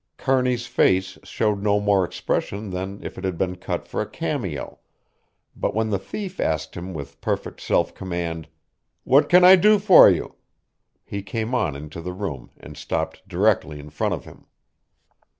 Kearney's 0.17 0.65
face 0.65 1.19
showed 1.23 1.61
no 1.61 1.79
more 1.79 2.03
expression 2.03 2.71
than 2.71 3.03
if 3.03 3.19
it 3.19 3.23
had 3.23 3.37
been 3.37 3.57
cut 3.57 3.87
for 3.87 4.01
a 4.01 4.09
cameo, 4.09 4.79
but 5.55 5.75
when 5.75 5.91
the 5.91 5.99
thief 5.99 6.39
asked 6.39 6.75
him 6.75 6.91
with 6.95 7.21
perfect 7.21 7.61
self 7.61 7.93
command: 7.93 8.47
"What 9.03 9.29
can 9.29 9.43
I 9.43 9.55
do 9.55 9.77
for 9.77 10.09
you?" 10.09 10.37
he 11.05 11.21
came 11.21 11.53
on 11.53 11.75
into 11.75 12.01
the 12.01 12.13
room 12.13 12.49
and 12.57 12.75
stopped 12.75 13.27
directly 13.27 13.79
in 13.79 13.91
front 13.91 14.15
of 14.15 14.25
him. 14.25 14.47